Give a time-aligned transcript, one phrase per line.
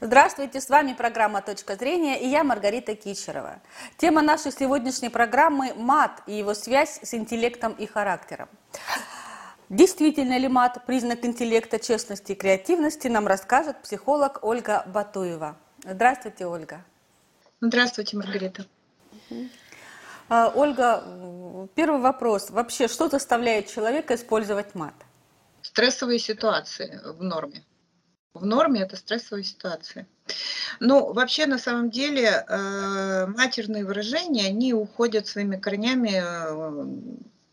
[0.00, 3.60] Здравствуйте, с вами программа «Точка зрения» и я Маргарита Кичерова.
[3.96, 8.48] Тема нашей сегодняшней программы– мат и его связь с интеллектом и характером.
[9.68, 15.56] Действительно ли мат– признак интеллекта, честности и креативности, нам расскажет психолог Ольга Батуева.
[15.82, 16.84] Здравствуйте, Ольга.
[17.60, 18.66] Здравствуйте, Маргарита.
[20.28, 22.50] А, Ольга, первый вопрос.
[22.50, 24.94] Вообще, что заставляет человека использовать мат?
[25.60, 27.64] Стрессовые ситуации в норме
[28.34, 30.06] в норме это стрессовая ситуация.
[30.80, 36.86] Ну, вообще, на самом деле, э, матерные выражения, они уходят своими корнями э,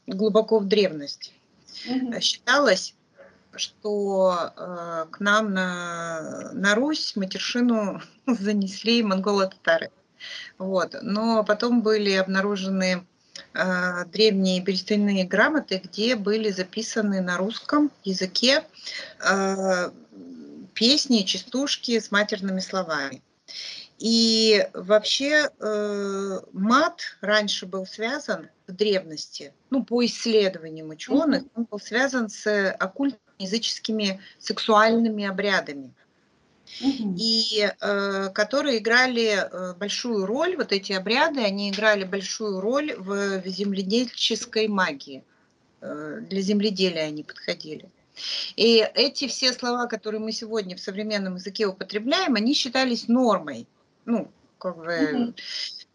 [0.08, 1.34] глубоко в древность.
[1.90, 2.20] Угу.
[2.20, 2.96] Считалось,
[3.56, 9.92] что э, к нам на, на Русь матершину занесли монголо-татары.
[10.58, 10.96] Вот.
[11.02, 13.06] Но потом были обнаружены
[13.54, 18.64] э, древние перестальные грамоты, где были записаны на русском языке
[19.22, 19.92] э,
[20.76, 23.24] песни, частушки с матерными словами.
[23.98, 31.52] И вообще э, мат раньше был связан в древности, ну, по исследованиям ученых, mm-hmm.
[31.56, 35.94] он был связан с оккультно-языческими сексуальными обрядами.
[36.82, 37.16] Mm-hmm.
[37.18, 43.40] И э, которые играли э, большую роль, вот эти обряды, они играли большую роль в,
[43.40, 45.24] в земледельческой магии.
[45.80, 47.90] Э, для земледелия они подходили.
[48.56, 53.68] И эти все слова, которые мы сегодня в современном языке употребляем, они считались нормой.
[54.06, 55.34] Ну, как бы,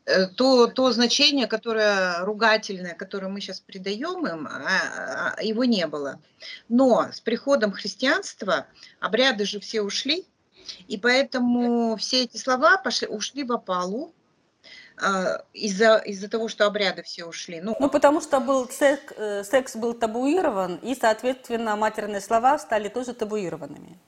[0.06, 0.34] mm-hmm.
[0.36, 6.20] то, то значение, которое ругательное, которое мы сейчас придаем им, а, а, его не было.
[6.68, 8.66] Но с приходом христианства
[9.00, 10.26] обряды же все ушли,
[10.88, 14.14] и поэтому все эти слова пошли, ушли в опалу,
[15.00, 17.60] а, из-за из того, что обряды все ушли.
[17.60, 22.88] Ну, ну потому что был секс, э, секс был табуирован, и, соответственно, матерные слова стали
[22.88, 23.98] тоже табуированными.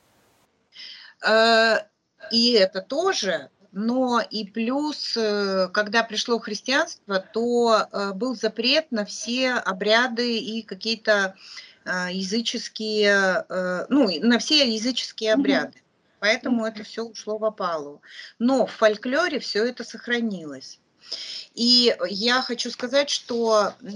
[1.25, 1.87] А,
[2.31, 9.07] и это тоже, но и плюс, э, когда пришло христианство, то э, был запрет на
[9.07, 11.37] все обряды и какие-то
[11.85, 13.45] языческие,
[13.89, 15.83] ну, на все языческие обряды.
[16.21, 18.01] Поэтому это все ушло в опалу.
[18.39, 20.79] Но в фольклоре все это сохранилось.
[21.55, 23.93] И я хочу сказать, что э,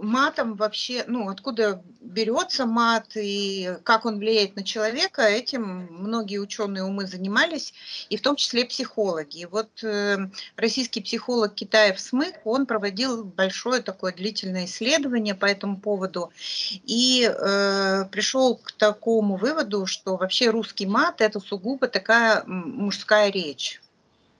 [0.00, 6.84] матом вообще, ну, откуда берется мат и как он влияет на человека, этим многие ученые
[6.84, 7.74] умы занимались,
[8.08, 9.46] и в том числе психологи.
[9.50, 16.32] Вот э, российский психолог Китаев Смык, он проводил большое такое длительное исследование по этому поводу
[16.70, 23.82] и э, пришел к такому выводу, что вообще русский мат это сугубо такая мужская речь.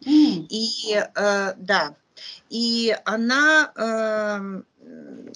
[0.06, 1.96] И э, да,
[2.48, 4.62] и она э,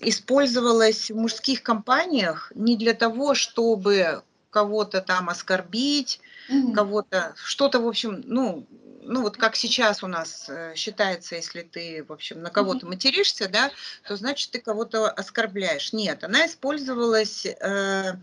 [0.01, 6.21] использовалась в мужских компаниях не для того, чтобы кого-то там оскорбить,
[6.51, 6.73] mm-hmm.
[6.73, 8.67] кого-то, что-то, в общем, ну,
[9.11, 13.49] ну вот как сейчас у нас э, считается, если ты, в общем, на кого-то материшься,
[13.49, 13.73] да,
[14.07, 15.93] то значит ты кого-то оскорбляешь.
[15.93, 18.15] Нет, она использовалась э,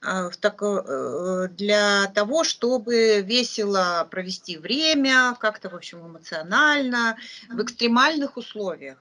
[0.00, 7.18] а, в так, э, для того, чтобы весело провести время, как-то, в общем, эмоционально,
[7.50, 8.96] в экстремальных условиях.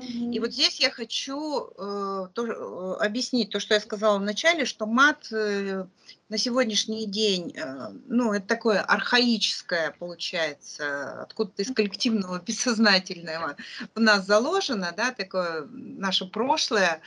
[0.00, 4.64] И вот здесь я хочу э, то, э, объяснить то, что я сказала в начале,
[4.64, 5.84] что мат э,
[6.30, 13.56] на сегодняшний день, э, ну, это такое архаическое, получается, откуда-то из коллективного бессознательного
[13.94, 17.02] в нас заложено, да, такое наше прошлое.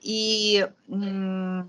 [0.00, 1.62] И э,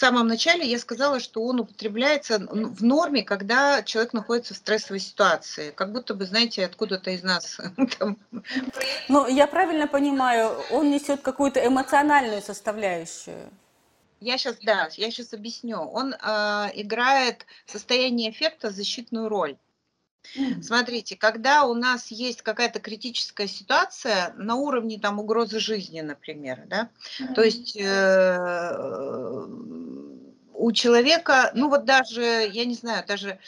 [0.00, 5.70] самом начале я сказала, что он употребляется в норме, когда человек находится в стрессовой ситуации.
[5.70, 7.58] Как будто бы, знаете, откуда-то из нас.
[9.08, 13.50] Ну, я правильно понимаю, он несет какую-то эмоциональную составляющую.
[14.20, 15.78] Я сейчас, да, я сейчас объясню.
[15.78, 19.56] Он э, играет состояние эффекта защитную роль.
[20.62, 26.90] Смотрите, когда у нас есть какая-то критическая ситуация на уровне там угрозы жизни, например, да,
[27.34, 28.76] то есть э,
[30.60, 33.38] у человека, ну вот даже, я не знаю, даже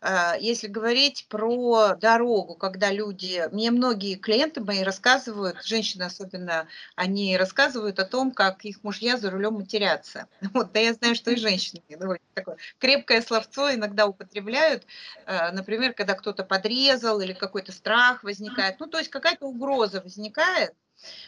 [0.00, 7.36] э, если говорить про дорогу, когда люди, мне многие клиенты мои рассказывают, женщины особенно, они
[7.36, 10.26] рассказывают о том, как их мужья за рулем матерятся.
[10.54, 14.84] Вот, да я знаю, что и женщины довольно такое крепкое словцо иногда употребляют,
[15.26, 20.74] э, например, когда кто-то подрезал или какой-то страх возникает, ну то есть какая-то угроза возникает.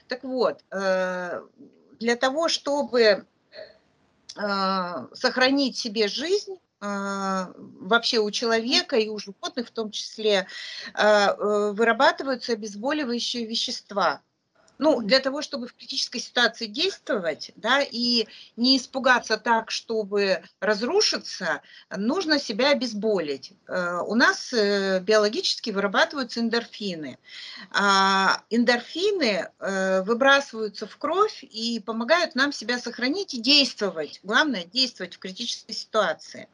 [0.06, 1.42] Так вот, э,
[1.98, 3.26] для того, чтобы
[4.34, 10.48] сохранить себе жизнь а, вообще у человека и у животных в том числе
[10.94, 14.20] а, э, вырабатываются обезболивающие вещества.
[14.78, 18.26] Ну, для того, чтобы в критической ситуации действовать, да, и
[18.56, 21.62] не испугаться так, чтобы разрушиться,
[21.96, 23.52] нужно себя обезболить.
[23.68, 27.18] Э, у нас э, биологически вырабатываются эндорфины.
[27.70, 34.20] А эндорфины э, выбрасываются в кровь и помогают нам себя сохранить и действовать.
[34.22, 36.48] Главное, действовать в критической ситуации.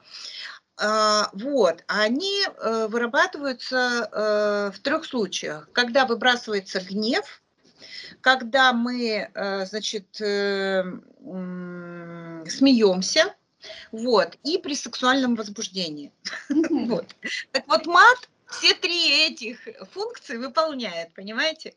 [0.81, 5.69] А, вот, они вырабатываются в трех случаях.
[5.73, 7.43] Когда выбрасывается гнев,
[8.21, 10.85] когда мы, э, значит, э,
[12.47, 13.35] смеемся,
[13.93, 16.13] вот, и при сексуальном возбуждении.
[16.49, 17.07] Вот.
[17.53, 21.75] Так вот, мат все три этих функции выполняет, понимаете?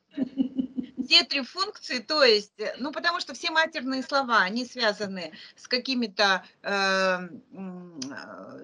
[1.05, 6.45] Все три функции, то есть, ну, потому что все матерные слова, они связаны с какими-то
[6.61, 7.19] э,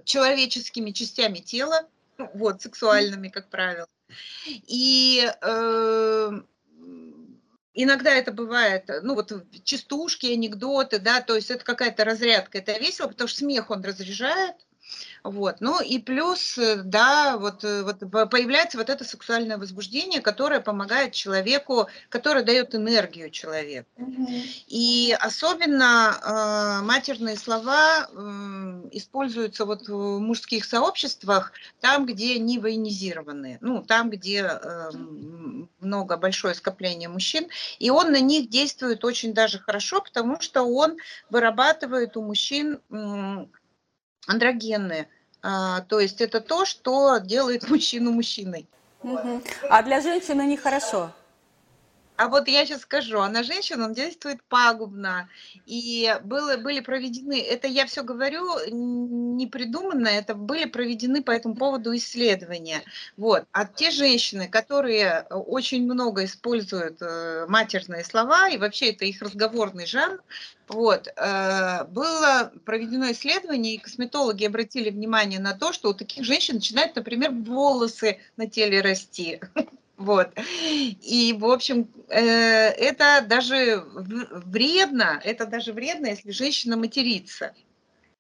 [0.06, 1.88] человеческими частями тела,
[2.34, 3.88] вот, сексуальными, как правило.
[4.48, 6.42] И э,
[7.80, 9.32] Иногда это бывает, ну вот
[9.64, 14.56] частушки, анекдоты, да, то есть это какая-то разрядка, это весело, потому что смех он разряжает,
[15.24, 15.58] вот.
[15.60, 18.00] Ну и плюс, э, да, вот, э, вот
[18.30, 23.90] появляется вот это сексуальное возбуждение, которое помогает человеку, которое дает энергию человеку.
[23.98, 24.28] Угу.
[24.68, 31.52] И особенно э, матерные слова э, используются вот в мужских сообществах,
[31.82, 34.92] там, где они военизированы, ну, там, где э,
[35.80, 37.48] много, большое скопление мужчин,
[37.80, 40.98] и он на них действует очень даже хорошо, потому что он
[41.30, 42.80] вырабатывает у мужчин
[44.26, 45.08] андрогенные.
[45.42, 48.68] А, то есть это то, что делает мужчину мужчиной.
[49.04, 49.42] Угу.
[49.70, 51.12] А для женщины нехорошо?
[52.18, 55.30] А вот я сейчас скажу, а на женщин он действует пагубно.
[55.68, 61.56] И было, были проведены, это я все говорю не придуманно, это были проведены по этому
[61.56, 62.82] поводу исследования.
[63.18, 63.46] Вот.
[63.52, 69.86] А те женщины, которые очень много используют э, матерные слова, и вообще это их разговорный
[69.86, 70.20] жанр,
[70.68, 76.56] вот, э, было проведено исследование, и косметологи обратили внимание на то, что у таких женщин
[76.56, 79.40] начинают, например, волосы на теле расти.
[79.98, 80.32] Вот.
[80.38, 87.54] И, в общем, э, это даже вредно, это даже вредно, если женщина матерится.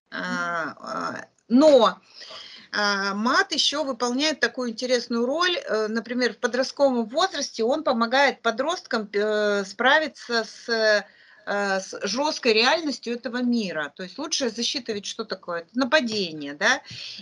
[0.09, 1.99] А, а, но
[2.71, 5.57] а, мат еще выполняет такую интересную роль.
[5.57, 11.05] Э, например, в подростковом возрасте он помогает подросткам э, справиться с
[11.47, 13.93] с жесткой реальностью этого мира.
[13.95, 15.61] То есть лучшая защита ведь что такое?
[15.61, 16.81] Это нападение, да?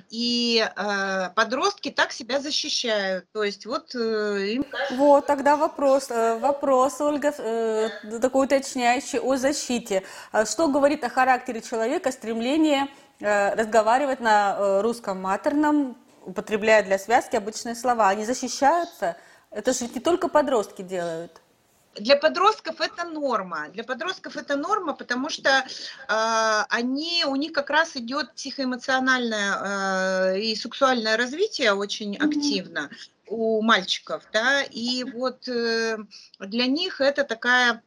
[0.10, 3.26] И э, подростки так себя защищают.
[3.32, 4.66] То есть вот э, им...
[4.92, 7.90] Вот, тогда вопрос, э, вопрос, Ольга, э,
[8.20, 10.04] такой уточняющий о защите.
[10.32, 12.88] А что говорит о характере человека стремление
[13.20, 18.10] э, разговаривать на э, русском матерном, употребляя для связки обычные слова?
[18.10, 19.18] Они защищаются?
[19.52, 21.42] Это же не только подростки делают.
[21.96, 23.70] Для подростков это норма.
[23.70, 30.40] Для подростков это норма, потому что э, они, у них как раз идет психоэмоциональное э,
[30.40, 32.28] и сексуальное развитие очень mm-hmm.
[32.28, 32.90] активно
[33.28, 35.98] у мальчиков, да, и вот э,
[36.40, 37.82] для них это такая,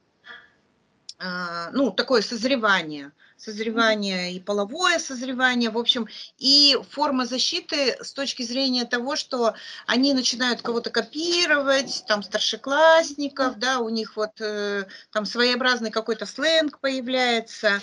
[1.19, 6.09] э, ну, такое созревание созревание и половое созревание, в общем,
[6.39, 9.55] и форма защиты с точки зрения того, что
[9.87, 16.81] они начинают кого-то копировать, там старшеклассников, да, у них вот э, там своеобразный какой-то сленг
[16.81, 17.81] появляется,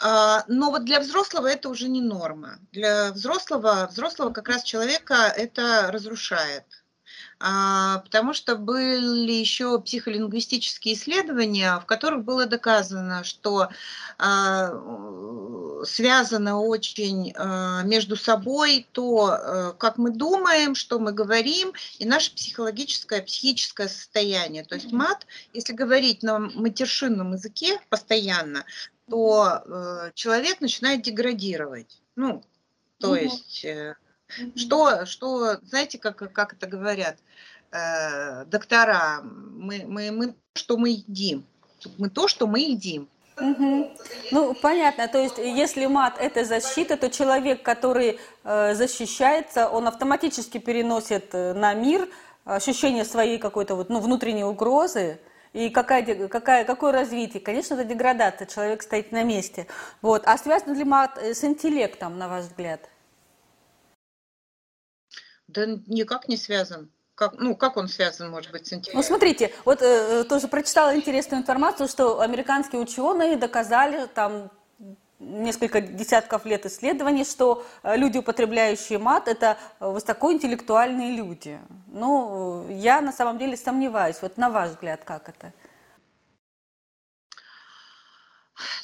[0.00, 2.58] а, но вот для взрослого это уже не норма.
[2.72, 6.64] Для взрослого, взрослого как раз человека это разрушает.
[7.38, 13.68] А, потому что были еще психолингвистические исследования, в которых было доказано, что
[14.16, 14.70] а,
[15.84, 23.20] связано очень а, между собой то, как мы думаем, что мы говорим, и наше психологическое,
[23.20, 24.64] психическое состояние.
[24.64, 28.64] То есть мат, если говорить на матершинном языке постоянно,
[29.10, 32.00] то человек начинает деградировать.
[32.16, 32.42] Ну,
[32.98, 33.94] то есть э,
[34.54, 37.16] что, что, знаете, как, как это говорят
[37.72, 41.44] э, доктора, мы, мы, мы, что мы едим,
[41.98, 43.08] мы то, что мы едим.
[43.38, 43.90] Угу.
[44.30, 45.08] Ну, понятно.
[45.08, 51.52] То есть, если мат– это защита, то человек, который э, защищается, он автоматически переносит э,
[51.52, 52.08] на мир
[52.44, 55.18] ощущение своей какой-то вот, ну, внутренней угрозы.
[55.52, 57.42] И какая, какая, какое развитие?
[57.42, 59.66] Конечно, это деградация, человек стоит на месте.
[60.00, 60.22] Вот.
[60.26, 62.88] А связано ли мат э, с интеллектом, на ваш взгляд?
[65.48, 66.90] Да никак не связан.
[67.14, 68.96] Как, ну, как он связан, может быть, с интеллектом?
[68.96, 74.50] Ну, смотрите, вот э, тоже прочитала интересную информацию, что американские ученые доказали там
[75.18, 81.58] несколько десятков лет исследований, что э, люди, употребляющие мат, это высокоинтеллектуальные люди.
[81.86, 84.16] Ну, я на самом деле сомневаюсь.
[84.20, 85.52] Вот на ваш взгляд, как это?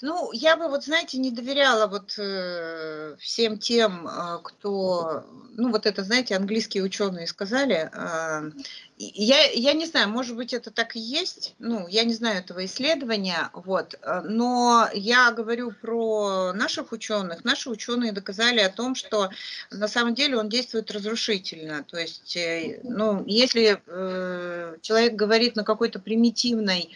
[0.00, 5.25] Ну, я бы, вот знаете, не доверяла вот э, всем тем, э, кто,
[5.57, 7.91] ну, вот это, знаете, английские ученые сказали.
[7.93, 8.50] Э,
[8.99, 12.64] я, я не знаю, может быть, это так и есть, ну, я не знаю этого
[12.64, 17.45] исследования, вот, э, но я говорю про наших ученых.
[17.45, 19.31] Наши ученые доказали о том, что
[19.71, 21.85] на самом деле он действует разрушительно.
[21.85, 26.91] То есть, э, ну, если э, человек говорит на какой-то примитивной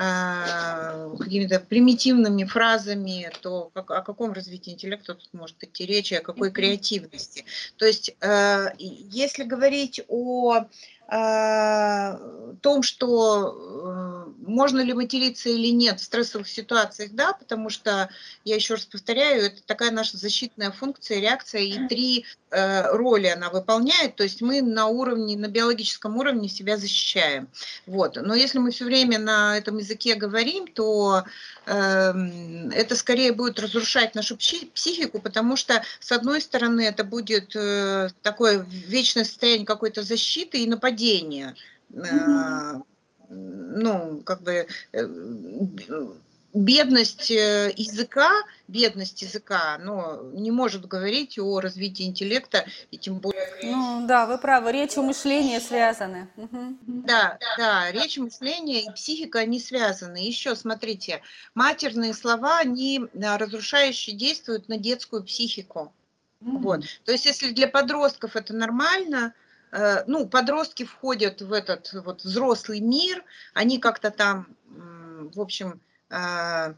[0.00, 6.20] а, какими-то примитивными фразами, то как, о каком развитии интеллекта тут может идти речь, о
[6.20, 7.44] какой креативности.
[7.78, 10.66] То есть, э, если говорить о
[12.60, 18.08] том, что э, можно ли материться или нет в стрессовых ситуациях, да, потому что,
[18.44, 23.50] я еще раз повторяю, это такая наша защитная функция, реакция, и три э, роли она
[23.50, 27.48] выполняет, то есть мы на уровне, на биологическом уровне себя защищаем.
[27.86, 28.16] Вот.
[28.16, 31.24] Но если мы все время на этом языке говорим, то
[31.70, 38.08] Эм, это скорее будет разрушать нашу психику, потому что, с одной стороны, это будет э,
[38.22, 40.97] такое вечное состояние какой-то защиты и нападения.
[40.98, 42.82] Mm-hmm.
[43.30, 45.06] Ну, как бы э,
[46.54, 48.30] бедность э, языка,
[48.68, 53.46] бедность языка, но не может говорить о развитии интеллекта и тем более.
[53.62, 56.28] Ну да, вы правы, речь и мышление связаны.
[56.86, 60.18] Да, да, речь мышление и психика они связаны.
[60.18, 61.20] Еще смотрите,
[61.54, 65.92] матерные слова они а, разрушающе действуют на детскую психику.
[66.40, 66.58] Mm-hmm.
[66.58, 69.34] Вот, то есть если для подростков это нормально,
[70.06, 76.74] ну подростки входят в этот вот взрослый мир, они как-то там, в общем а,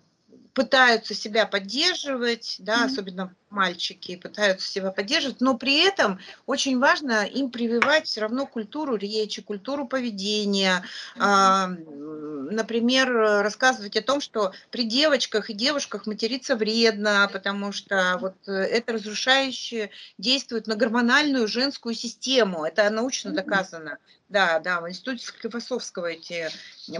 [0.54, 2.86] пытаются себя поддерживать, да, mm-hmm.
[2.86, 8.96] особенно мальчики пытаются себя поддерживать, но при этом очень важно им прививать все равно культуру
[8.96, 10.84] речи, культуру поведения.
[11.16, 12.50] Mm-hmm.
[12.52, 18.92] Например, рассказывать о том, что при девочках и девушках материться вредно, потому что вот это
[18.92, 22.64] разрушающе действует на гормональную женскую систему.
[22.64, 23.98] Это научно доказано.
[24.30, 26.48] Да, да, в институте Склифосовского эти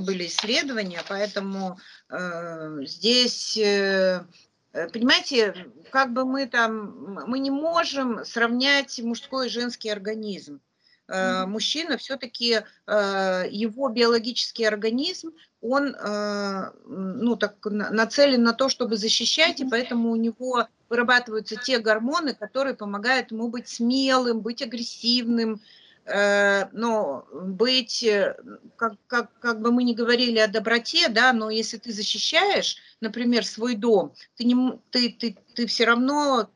[0.00, 1.78] были исследования, поэтому
[2.08, 4.24] э, здесь, э,
[4.72, 5.54] понимаете,
[5.90, 10.60] как бы мы там, мы не можем сравнять мужской и женский организм.
[11.08, 18.96] Э, мужчина все-таки, э, его биологический организм, он э, ну, так, нацелен на то, чтобы
[18.96, 25.54] защищать, и поэтому у него вырабатываются те гормоны, которые помогают ему быть смелым, быть агрессивным,
[25.54, 25.64] Э,
[26.06, 28.36] но быть, э,
[28.76, 33.44] как, как, как бы мы ни говорили о доброте, да, но если ты защищаешь, например,
[33.44, 36.50] свой дом, ты, не, ты, ты, ты все равно,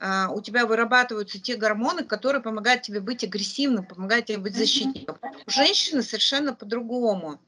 [0.00, 5.18] а, у тебя вырабатываются те гормоны, которые помогают тебе быть агрессивным, помогают тебе быть защитником.
[5.46, 7.40] У женщины совершенно по-другому.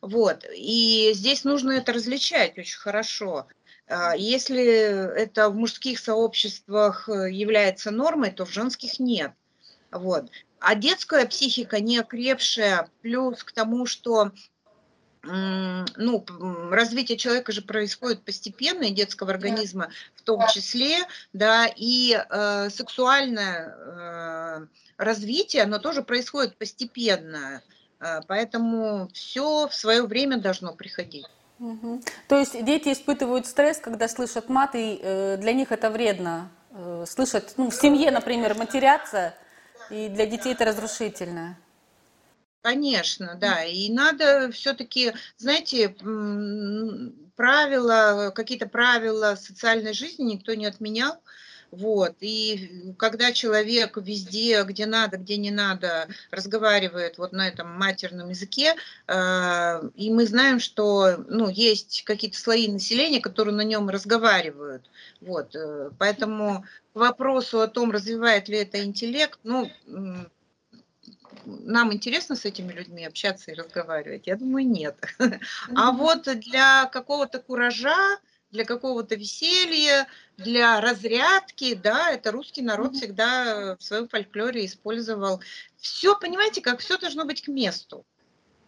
[0.00, 0.44] Вот.
[0.56, 3.46] И здесь нужно это различать очень хорошо.
[3.86, 9.32] А, если это в мужских сообществах э, является нормой, то в женских нет.
[9.90, 10.30] Вот.
[10.60, 14.30] А детская психика не окрепшая, плюс к тому, что
[15.22, 16.24] ну,
[16.70, 20.96] развитие человека же происходит постепенно, и детского организма в том числе,
[21.34, 27.60] да, и э, сексуальное э, развитие, оно тоже происходит постепенно,
[28.00, 31.26] э, поэтому все в свое время должно приходить.
[31.58, 32.00] Угу.
[32.28, 36.48] То есть дети испытывают стресс, когда слышат мат, и э, для них это вредно.
[36.70, 39.34] Э, слышать, ну, в семье, например, матерятся–
[39.90, 41.58] и для детей это разрушительно.
[42.62, 43.64] Конечно, да.
[43.64, 45.88] И надо все-таки, знаете,
[47.36, 51.22] правила, какие-то правила социальной жизни никто не отменял.
[51.70, 52.16] Вот.
[52.20, 58.74] И когда человек везде, где надо, где не надо, разговаривает вот на этом матерном языке,
[59.06, 64.90] э, и мы знаем, что ну, есть какие-то слои населения, которые на нем разговаривают.
[65.20, 65.54] Вот.
[65.54, 69.70] Э, поэтому к вопросу о том, развивает ли это интеллект, ну,
[71.46, 74.26] нам интересно с этими людьми общаться и разговаривать?
[74.26, 74.96] Я думаю, нет.
[75.74, 78.18] А вот для какого-то куража,
[78.50, 85.40] для какого-то веселья, для разрядки, да, это русский народ всегда в своем фольклоре использовал.
[85.76, 88.04] Все, понимаете, как все должно быть к месту.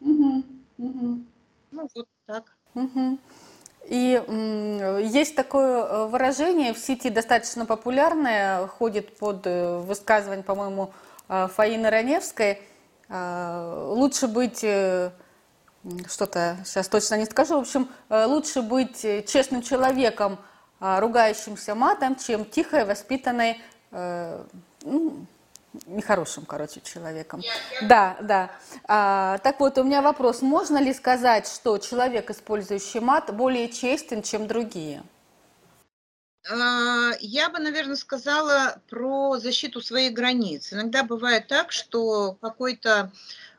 [0.01, 0.45] Ну,
[1.95, 2.45] вот так.
[3.89, 4.23] И
[5.11, 10.93] есть такое э, выражение в сети достаточно популярное, ходит под э, высказывание, по-моему,
[11.29, 12.61] э, Фаины Раневской.
[13.09, 14.65] Лучше быть
[16.09, 17.57] что-то сейчас точно не скажу.
[17.57, 20.39] В общем, э, лучше быть э, честным человеком,
[20.81, 23.61] а, ругающимся матом, чем тихой, воспитанной,
[23.93, 24.45] э,
[24.83, 25.27] ну,
[25.87, 27.41] Нехорошим, короче, человеком.
[27.41, 27.89] Я, я...
[27.89, 28.51] Да, да.
[28.87, 30.43] А, так вот, у меня вопрос.
[30.43, 35.03] Можно ли сказать, что человек, использующий мат, более честен, чем другие?
[36.51, 40.75] А, я бы, наверное, сказала про защиту своих границ.
[40.75, 43.11] Иногда бывает так, что какой-то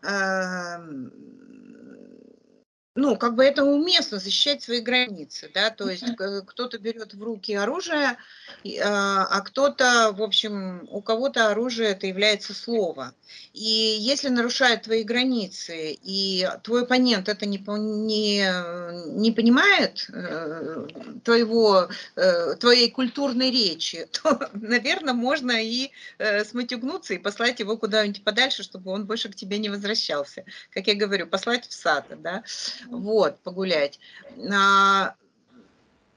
[0.04, 1.12] эм,
[2.96, 6.06] ну, как бы это уместно защищать свои границы, да, то есть
[6.46, 8.18] кто-то берет в руки оружие,
[8.84, 13.14] а, а кто-то, в общем, у кого-то оружие это является слово.
[13.54, 20.88] И если нарушают твои границы, и твой оппонент это не, не, не понимает э,
[21.24, 28.24] твоего, э, твоей культурной речи, то, наверное, можно и э, сматюгнуться и послать его куда-нибудь
[28.24, 30.46] подальше, чтобы он больше к тебе не возвращался.
[30.70, 32.44] Как я говорю, послать в сад, да
[32.88, 34.00] вот, погулять.
[34.52, 35.16] А,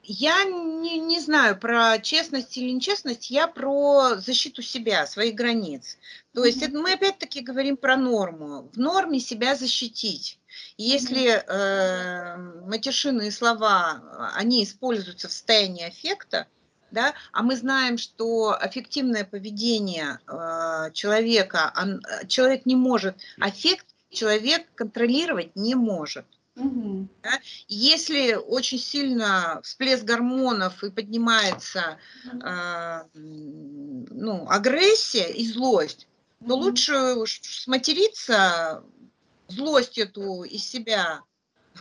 [0.03, 5.97] я не, не знаю про честность или нечестность, я про защиту себя, своих границ.
[6.33, 8.69] То есть это мы опять-таки говорим про норму.
[8.73, 10.39] В норме себя защитить.
[10.77, 16.47] Если э, матершинные слова, они используются в состоянии аффекта,
[16.89, 24.65] да, а мы знаем, что аффективное поведение э, человека, он, человек не может, аффект человек
[24.75, 26.25] контролировать не может.
[26.57, 27.07] Угу.
[27.21, 27.39] Да?
[27.67, 36.07] Если очень сильно всплеск гормонов и поднимается э, ну, агрессия и злость,
[36.39, 36.65] то угу.
[36.65, 38.83] лучше сматериться,
[39.47, 41.21] злость эту из себя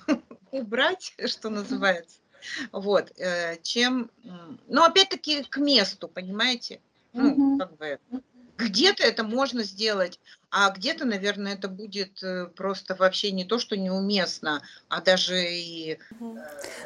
[0.50, 2.18] убрать, что называется,
[2.71, 4.11] вот, э, чем,
[4.68, 6.80] ну, опять-таки к месту, понимаете,
[7.12, 7.99] ну, как бы,
[8.56, 10.18] где-то это можно сделать,
[10.50, 15.98] а где-то, наверное, это будет э, просто вообще не то, что неуместно, а даже и...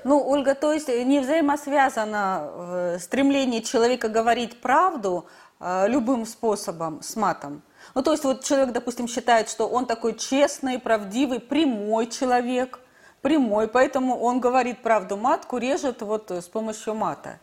[0.04, 5.28] Ну, Ольга, то есть не взаимосвязано э, стремление человека говорить правду
[5.60, 7.62] э, любым способом с матом?
[7.94, 12.80] Ну, то есть вот человек, допустим, считает, что он такой честный, правдивый, прямой человек,
[13.20, 17.40] прямой, поэтому он говорит правду матку, режет вот с помощью мата.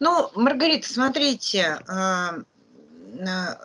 [0.00, 2.34] Ну, Маргарита, смотрите, а,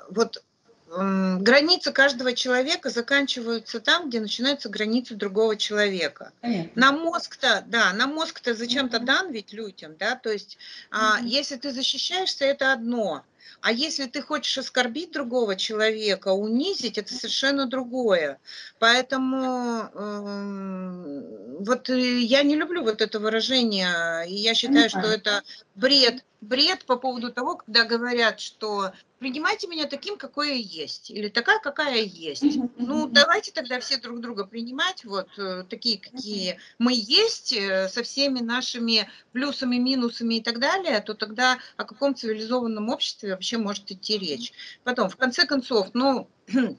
[0.09, 0.43] вот
[0.89, 6.31] границы каждого человека заканчиваются там, где начинаются границы другого человека.
[6.41, 6.71] Понятно.
[6.75, 10.57] На мозг-то, да, на мозг-то зачем-то дан ведь людям, да, то есть
[10.89, 13.23] а, если ты защищаешься, это одно,
[13.61, 18.39] а если ты хочешь оскорбить другого человека, унизить, это совершенно другое.
[18.79, 25.43] Поэтому э, вот я не люблю вот это выражение, и я считаю, что это
[25.75, 31.29] бред, бред по поводу того, когда говорят, что принимайте меня таким, какой я есть, или
[31.29, 32.59] такая, какая я есть.
[32.77, 38.03] Ну, давайте тогда все друг друга принимать, вот э, такие, какие мы есть, э, со
[38.03, 43.91] всеми нашими плюсами, минусами и так далее, то тогда о каком цивилизованном обществе вообще может
[43.91, 44.51] идти речь.
[44.83, 46.27] Потом, в конце концов, ну,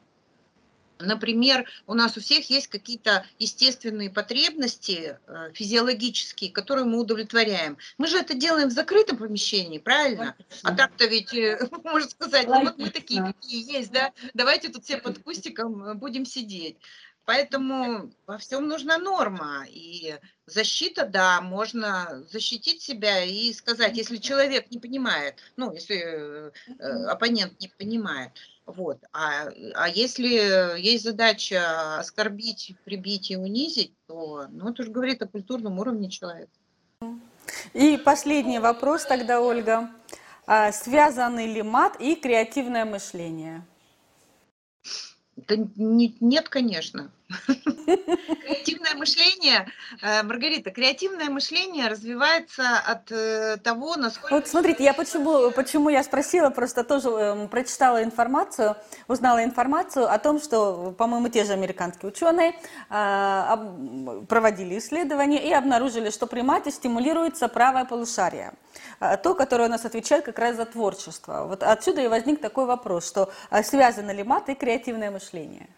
[1.00, 7.78] Например, у нас у всех есть какие-то естественные потребности э, физиологические, которые мы удовлетворяем.
[7.98, 10.34] Мы же это делаем в закрытом помещении, правильно?
[10.38, 10.70] Логично.
[10.70, 14.84] А так-то ведь, э, можно сказать, ну, вот мы такие, какие есть, да, давайте тут
[14.84, 16.76] все под кустиком э, будем сидеть.
[17.28, 19.66] Поэтому во всем нужна норма.
[19.68, 20.14] И
[20.46, 26.50] защита, да, можно защитить себя и сказать, если человек не понимает, ну, если
[27.06, 28.30] оппонент не понимает,
[28.64, 29.04] вот.
[29.12, 35.28] А, а если есть задача оскорбить, прибить и унизить, то ну, это же говорит о
[35.28, 36.50] культурном уровне человека.
[37.74, 39.90] И последний вопрос тогда, Ольга.
[40.46, 43.66] А связаны ли мат и креативное мышление?
[45.36, 47.12] Да не, нет, конечно.
[47.86, 49.68] Креативное мышление,
[50.00, 54.34] э, Маргарита, креативное мышление развивается от э, того, насколько...
[54.34, 58.76] Вот смотрите, я почему, почему я спросила, просто тоже эм, прочитала информацию,
[59.08, 62.54] узнала информацию о том, что, по-моему, те же американские ученые
[62.88, 68.52] э, проводили исследования и обнаружили, что при мате стимулируется правое полушарие,
[69.22, 71.44] то, которое у нас отвечает как раз за творчество.
[71.46, 73.30] Вот отсюда и возник такой вопрос, что
[73.62, 75.68] связано ли мат и креативное мышление?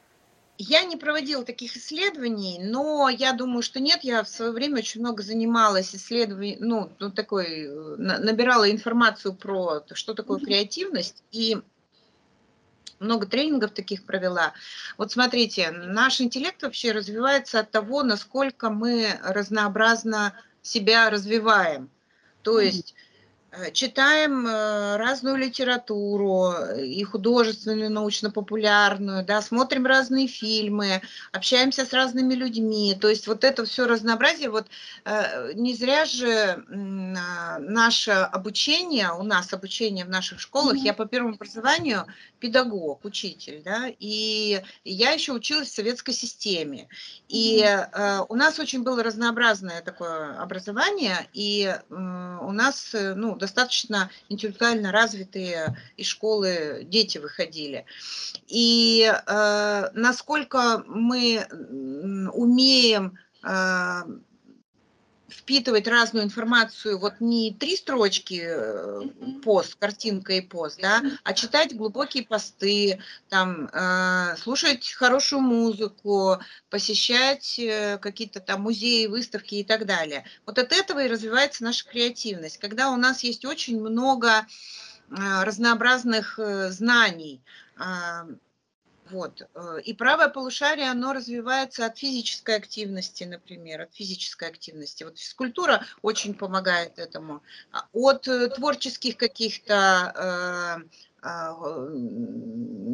[0.62, 4.00] Я не проводила таких исследований, но я думаю, что нет.
[4.04, 9.82] Я в свое время очень много занималась исследованием, ну, ну такой, э, набирала информацию про
[9.94, 11.56] что такое креативность и
[12.98, 14.52] много тренингов таких провела.
[14.98, 21.88] Вот смотрите, наш интеллект вообще развивается от того, насколько мы разнообразно себя развиваем.
[22.42, 22.94] То есть
[23.72, 32.34] читаем э, разную литературу, э, и художественную, научно-популярную, да, смотрим разные фильмы, общаемся с разными
[32.34, 32.96] людьми.
[33.00, 34.66] То есть вот это все разнообразие, вот
[35.54, 40.84] не зря же а, наше обучение, у нас обучение в наших школах, mm-hmm.
[40.84, 42.06] я по первому образованию
[42.38, 46.88] педагог, учитель, да, и я еще училась в советской системе.
[47.28, 48.26] И mm-hmm.
[48.28, 56.06] у нас очень было разнообразное такое образование, и у нас, ну, достаточно интеллектуально развитые из
[56.06, 57.84] школы дети выходили.
[58.46, 61.46] И э, насколько мы
[62.32, 64.02] умеем э,
[65.30, 69.02] впитывать разную информацию, вот не три строчки э,
[69.42, 76.38] пост, картинка и пост, да, а читать глубокие посты, там, э, слушать хорошую музыку,
[76.68, 80.24] посещать э, какие-то там музеи, выставки и так далее.
[80.46, 84.44] Вот от этого и развивается наша креативность, когда у нас есть очень много э,
[85.44, 87.40] разнообразных э, знаний,
[87.78, 87.82] э,
[89.10, 89.42] вот.
[89.54, 95.04] Э, и правое полушарие, оно развивается от физической активности, например, от физической активности.
[95.04, 97.42] Вот физкультура очень помогает этому.
[97.72, 101.88] А от э, творческих каких-то э, э,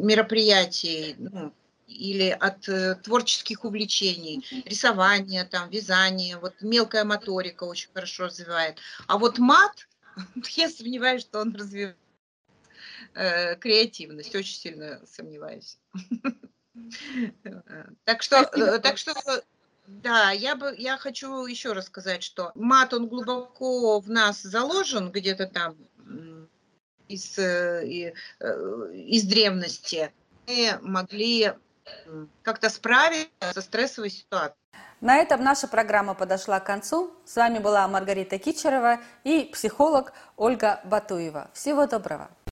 [0.03, 1.53] мероприятий, ну,
[1.87, 8.77] или от э, творческих увлечений, рисование, там, вязание, вот мелкая моторика очень хорошо развивает.
[9.07, 9.87] А вот мат,
[10.55, 11.97] я сомневаюсь, что он развивает
[13.17, 15.79] э, креативность, очень сильно сомневаюсь.
[18.03, 19.13] Так что, э, так что,
[19.87, 25.11] да, я бы, я хочу еще раз сказать, что мат он глубоко в нас заложен
[25.11, 25.75] где-то там
[27.07, 30.11] из э, э, из древности.
[30.45, 31.53] Мы могли
[32.43, 34.57] как-то справиться со стрессовой ситуацией.
[34.99, 37.13] На этом наша программа подошла к концу.
[37.25, 41.49] С вами была Маргарита Кичерова и психолог Ольга Батуева.
[41.53, 42.29] Всего доброго.